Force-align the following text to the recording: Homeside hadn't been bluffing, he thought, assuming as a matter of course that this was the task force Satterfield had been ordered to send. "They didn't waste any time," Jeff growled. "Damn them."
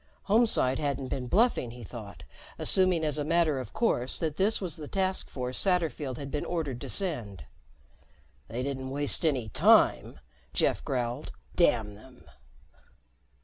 Homeside 0.23 0.79
hadn't 0.79 1.09
been 1.09 1.27
bluffing, 1.27 1.69
he 1.69 1.83
thought, 1.83 2.23
assuming 2.57 3.03
as 3.05 3.19
a 3.19 3.23
matter 3.23 3.59
of 3.59 3.71
course 3.71 4.17
that 4.17 4.35
this 4.35 4.59
was 4.59 4.75
the 4.75 4.87
task 4.87 5.29
force 5.29 5.59
Satterfield 5.63 6.17
had 6.17 6.31
been 6.31 6.43
ordered 6.43 6.81
to 6.81 6.89
send. 6.89 7.45
"They 8.47 8.63
didn't 8.63 8.89
waste 8.89 9.27
any 9.27 9.49
time," 9.49 10.19
Jeff 10.55 10.83
growled. 10.83 11.33
"Damn 11.55 11.93
them." 11.93 12.23